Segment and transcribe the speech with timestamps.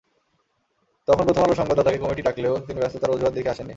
[1.07, 3.69] তখন প্রথম আলোর সংবাদদাতাকে কমিটি ডাকলেও তিনি ব্যস্ততার অজুহাত দেখিয়ে আসেননি।